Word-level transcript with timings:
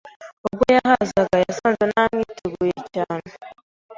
Ubwo 0.47 0.65
yahazaga, 0.75 1.35
yasanze 1.45 1.83
namwiteguye 1.91 2.79
cyane 2.95 3.29